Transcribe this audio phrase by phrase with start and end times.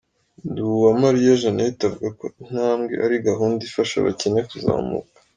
[0.49, 5.17] Nduwamariya Jeannette avuga ko "intambwe" ari gahunda ifasha abakene kuzamuka.